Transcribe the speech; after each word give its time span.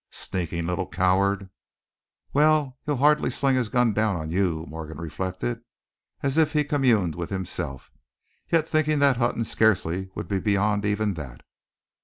"Sneaking 0.09 0.65
little 0.65 0.87
coward!" 0.87 1.51
"Well, 2.33 2.79
he'll 2.87 2.95
hardly 2.97 3.29
sling 3.29 3.55
his 3.55 3.69
gun 3.69 3.93
down 3.93 4.15
on 4.15 4.31
you," 4.31 4.65
Morgan 4.67 4.97
reflected, 4.97 5.61
as 6.23 6.39
if 6.39 6.53
he 6.53 6.63
communed 6.63 7.13
with 7.13 7.29
himself, 7.29 7.91
yet 8.51 8.67
thinking 8.67 8.97
that 8.97 9.17
Hutton 9.17 9.43
scarcely 9.43 10.09
would 10.15 10.27
be 10.27 10.39
beyond 10.39 10.85
even 10.85 11.13
that. 11.13 11.41